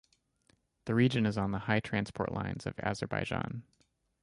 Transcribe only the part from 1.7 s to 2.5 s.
transport